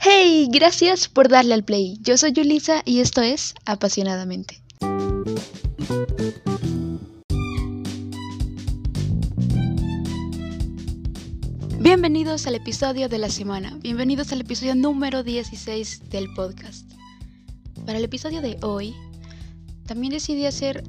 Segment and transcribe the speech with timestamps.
[0.00, 1.98] Hey, gracias por darle al play.
[2.00, 4.62] Yo soy Yulisa y esto es Apasionadamente.
[11.78, 13.76] Bienvenidos al episodio de la semana.
[13.80, 16.90] Bienvenidos al episodio número 16 del podcast.
[17.84, 18.94] Para el episodio de hoy,
[19.86, 20.84] también decidí hacer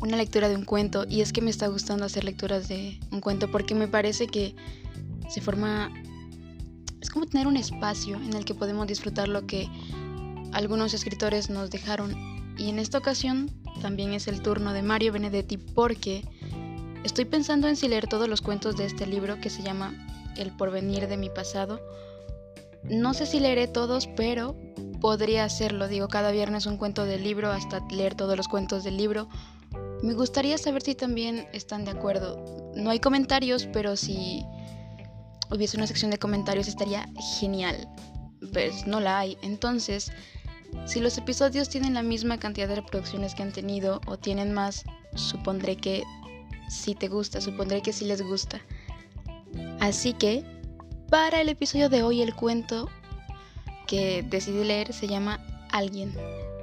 [0.00, 3.20] una lectura de un cuento y es que me está gustando hacer lecturas de un
[3.20, 4.54] cuento porque me parece que
[5.28, 5.92] se forma
[7.10, 9.68] es como tener un espacio en el que podemos disfrutar lo que
[10.52, 12.14] algunos escritores nos dejaron
[12.56, 13.50] y en esta ocasión
[13.82, 16.24] también es el turno de Mario Benedetti porque
[17.02, 19.92] estoy pensando en si leer todos los cuentos de este libro que se llama
[20.36, 21.80] El porvenir de mi pasado.
[22.84, 24.54] No sé si leeré todos, pero
[25.00, 25.88] podría hacerlo.
[25.88, 29.28] Digo, cada viernes un cuento del libro hasta leer todos los cuentos del libro
[30.02, 32.72] me gustaría saber si también están de acuerdo.
[32.76, 34.44] No hay comentarios, pero si
[35.50, 37.88] hubiese una sección de comentarios estaría genial.
[38.52, 39.36] Pues no la hay.
[39.42, 40.12] Entonces,
[40.86, 44.84] si los episodios tienen la misma cantidad de reproducciones que han tenido o tienen más,
[45.14, 46.04] supondré que
[46.68, 48.60] sí te gusta, supondré que sí les gusta.
[49.80, 50.44] Así que,
[51.10, 52.88] para el episodio de hoy, el cuento
[53.86, 56.14] que decidí leer se llama Alguien.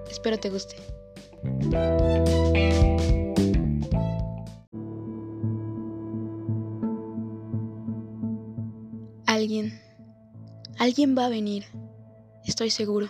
[0.10, 0.78] Espero te guste.
[9.38, 9.80] Alguien.
[10.80, 11.66] Alguien va a venir.
[12.44, 13.08] Estoy seguro.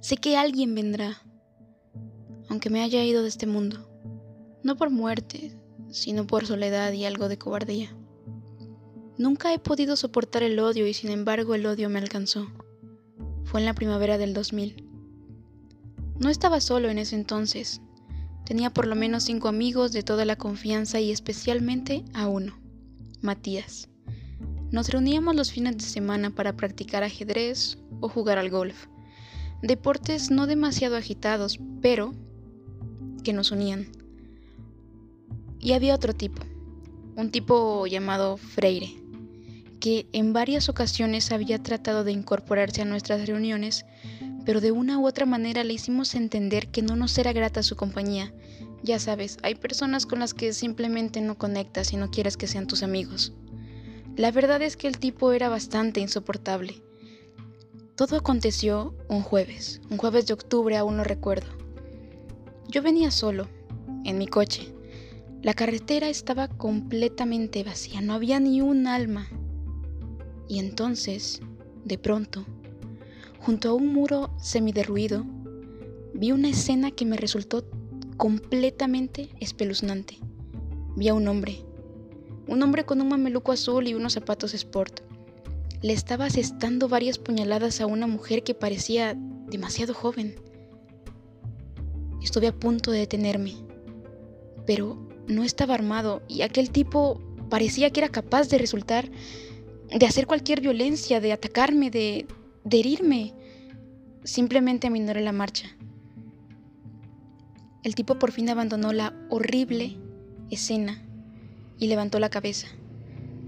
[0.00, 1.22] Sé que alguien vendrá.
[2.48, 3.86] Aunque me haya ido de este mundo.
[4.62, 5.54] No por muerte,
[5.90, 7.94] sino por soledad y algo de cobardía.
[9.18, 12.46] Nunca he podido soportar el odio y sin embargo el odio me alcanzó.
[13.44, 14.88] Fue en la primavera del 2000.
[16.18, 17.82] No estaba solo en ese entonces.
[18.46, 22.58] Tenía por lo menos cinco amigos de toda la confianza y especialmente a uno,
[23.20, 23.90] Matías.
[24.70, 28.86] Nos reuníamos los fines de semana para practicar ajedrez o jugar al golf.
[29.62, 32.14] Deportes no demasiado agitados, pero
[33.22, 33.86] que nos unían.
[35.60, 36.42] Y había otro tipo,
[37.16, 38.94] un tipo llamado Freire,
[39.80, 43.86] que en varias ocasiones había tratado de incorporarse a nuestras reuniones,
[44.44, 47.76] pero de una u otra manera le hicimos entender que no nos era grata su
[47.76, 48.32] compañía.
[48.82, 52.66] Ya sabes, hay personas con las que simplemente no conectas y no quieres que sean
[52.66, 53.32] tus amigos.
[54.16, 56.82] La verdad es que el tipo era bastante insoportable.
[57.96, 61.48] Todo aconteció un jueves, un jueves de octubre aún lo recuerdo.
[62.66, 63.46] Yo venía solo,
[64.04, 64.72] en mi coche.
[65.42, 69.28] La carretera estaba completamente vacía, no había ni un alma.
[70.48, 71.42] Y entonces,
[71.84, 72.46] de pronto,
[73.38, 75.26] junto a un muro semiderruido,
[76.14, 77.68] vi una escena que me resultó
[78.16, 80.16] completamente espeluznante.
[80.96, 81.66] Vi a un hombre,
[82.46, 85.00] un hombre con un mameluco azul y unos zapatos sport.
[85.82, 89.14] Le estaba asestando varias puñaladas a una mujer que parecía
[89.48, 90.36] demasiado joven.
[92.22, 93.54] Estuve a punto de detenerme,
[94.66, 94.96] pero
[95.28, 97.20] no estaba armado y aquel tipo
[97.50, 99.10] parecía que era capaz de resultar,
[99.90, 102.26] de hacer cualquier violencia, de atacarme, de,
[102.64, 103.34] de herirme.
[104.24, 105.68] Simplemente aminoré la marcha.
[107.84, 109.96] El tipo por fin abandonó la horrible
[110.50, 111.05] escena
[111.78, 112.68] y levantó la cabeza.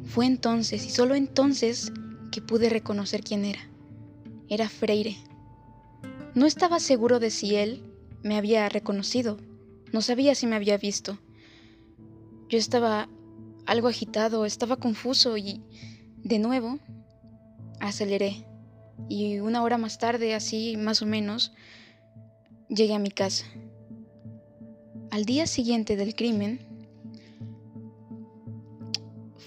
[0.05, 1.93] Fue entonces y solo entonces
[2.31, 3.61] que pude reconocer quién era.
[4.49, 5.17] Era Freire.
[6.35, 7.83] No estaba seguro de si él
[8.23, 9.39] me había reconocido.
[9.93, 11.19] No sabía si me había visto.
[12.49, 13.09] Yo estaba
[13.67, 15.63] algo agitado, estaba confuso y,
[16.23, 16.79] de nuevo,
[17.81, 18.47] aceleré.
[19.09, 21.53] Y una hora más tarde, así más o menos,
[22.69, 23.45] llegué a mi casa.
[25.11, 26.68] Al día siguiente del crimen,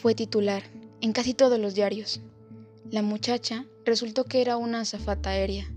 [0.01, 0.63] fue titular
[0.99, 2.21] en casi todos los diarios.
[2.89, 5.71] La muchacha resultó que era una azafata aérea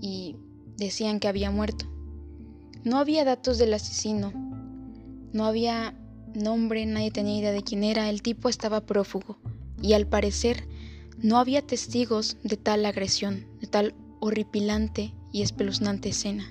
[0.00, 0.36] y
[0.78, 1.84] decían que había muerto.
[2.84, 4.32] No había datos del asesino,
[5.34, 5.94] no había
[6.34, 9.38] nombre, nadie tenía idea de quién era, el tipo estaba prófugo
[9.82, 10.66] y al parecer
[11.18, 16.50] no había testigos de tal agresión, de tal horripilante y espeluznante escena.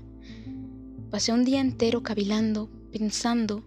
[1.09, 3.63] Pasé un día entero cavilando, pensando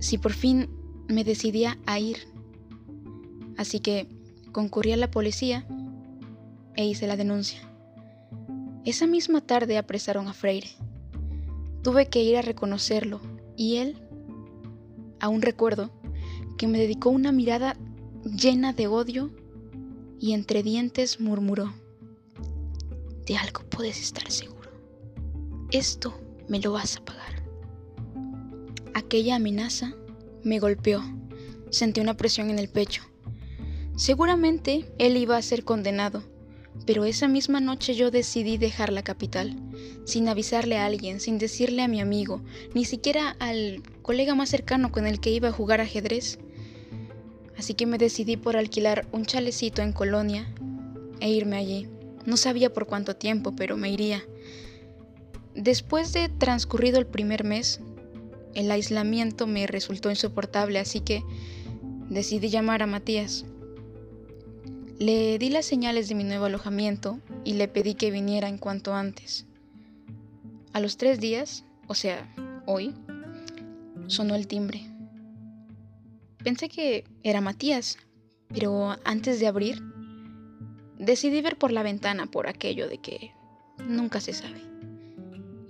[0.00, 0.68] si por fin
[1.06, 2.28] me decidía a ir
[3.60, 4.06] Así que
[4.52, 5.66] concurrí a la policía
[6.76, 7.60] e hice la denuncia.
[8.86, 10.70] Esa misma tarde apresaron a Freire.
[11.82, 13.20] Tuve que ir a reconocerlo
[13.58, 13.98] y él,
[15.20, 15.90] aún recuerdo,
[16.56, 17.76] que me dedicó una mirada
[18.24, 19.30] llena de odio
[20.18, 21.70] y entre dientes murmuró,
[23.26, 24.70] de algo puedes estar seguro.
[25.70, 26.18] Esto
[26.48, 27.42] me lo vas a pagar.
[28.94, 29.92] Aquella amenaza
[30.44, 31.02] me golpeó.
[31.68, 33.09] Sentí una presión en el pecho.
[33.96, 36.22] Seguramente él iba a ser condenado,
[36.86, 39.56] Pero esa misma noche yo decidí dejar la capital,
[40.04, 42.42] sin avisarle a alguien, sin decirle a mi amigo,
[42.74, 46.38] ni siquiera al colega más cercano con el que iba a jugar ajedrez.
[47.58, 50.52] Así que me decidí por alquilar un chalecito en Colonia
[51.20, 51.88] e irme allí.
[52.24, 54.22] No sabía por cuánto tiempo, pero me iría.
[55.54, 57.80] Después de transcurrido el primer mes,
[58.54, 61.22] el aislamiento me resultó insoportable, así que
[62.08, 63.44] decidí llamar a Matías.
[65.00, 68.92] Le di las señales de mi nuevo alojamiento y le pedí que viniera en cuanto
[68.92, 69.46] antes.
[70.74, 72.30] A los tres días, o sea,
[72.66, 72.94] hoy,
[74.08, 74.82] sonó el timbre.
[76.44, 77.96] Pensé que era Matías,
[78.48, 79.82] pero antes de abrir,
[80.98, 83.32] decidí ver por la ventana por aquello de que
[83.88, 84.60] nunca se sabe.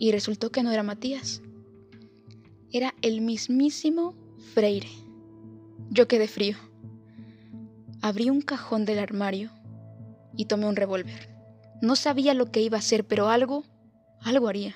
[0.01, 1.41] Y resultó que no era Matías.
[2.73, 4.17] Era el mismísimo
[4.55, 4.91] Freire.
[5.89, 6.57] Yo quedé frío.
[8.03, 9.51] Abrí un cajón del armario
[10.37, 11.29] y tomé un revólver.
[11.83, 13.65] No sabía lo que iba a hacer, pero algo,
[14.21, 14.75] algo haría.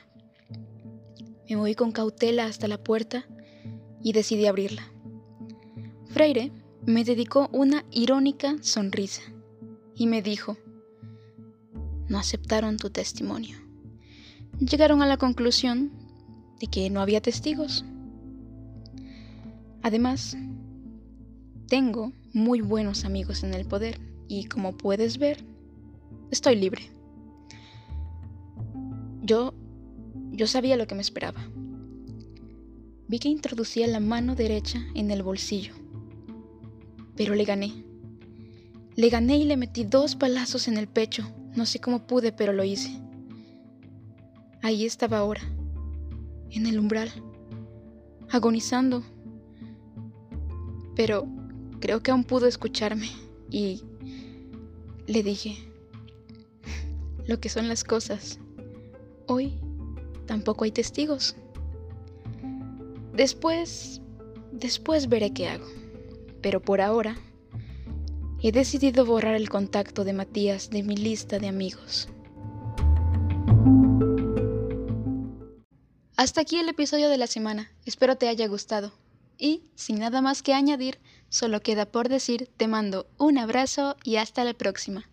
[1.48, 3.26] Me moví con cautela hasta la puerta
[4.02, 4.90] y decidí abrirla.
[6.06, 6.52] Freire
[6.86, 9.22] me dedicó una irónica sonrisa
[9.94, 10.56] y me dijo,
[12.08, 13.58] no aceptaron tu testimonio.
[14.58, 15.92] Llegaron a la conclusión
[16.60, 17.84] de que no había testigos.
[19.82, 20.36] Además,
[21.66, 23.98] tengo muy buenos amigos en el poder
[24.28, 25.44] y como puedes ver,
[26.30, 26.90] estoy libre.
[29.22, 29.54] Yo
[30.36, 31.40] yo sabía lo que me esperaba.
[33.06, 35.74] Vi que introducía la mano derecha en el bolsillo,
[37.14, 37.72] pero le gané.
[38.96, 41.24] Le gané y le metí dos palazos en el pecho.
[41.54, 43.00] No sé cómo pude, pero lo hice.
[44.60, 45.42] Ahí estaba ahora,
[46.50, 47.12] en el umbral,
[48.30, 49.04] agonizando.
[50.96, 51.28] Pero
[51.80, 53.10] creo que aún pudo escucharme
[53.50, 53.82] y
[55.06, 55.56] le dije
[57.26, 58.38] lo que son las cosas.
[59.26, 59.54] Hoy
[60.26, 61.36] tampoco hay testigos.
[63.12, 64.00] Después,
[64.52, 65.66] después veré qué hago.
[66.40, 67.16] Pero por ahora,
[68.42, 72.08] he decidido borrar el contacto de Matías de mi lista de amigos.
[76.16, 77.72] Hasta aquí el episodio de la semana.
[77.86, 78.92] Espero te haya gustado.
[79.38, 81.00] Y, sin nada más que añadir,
[81.34, 85.10] solo queda por decir, te mando un abrazo y hasta la próxima.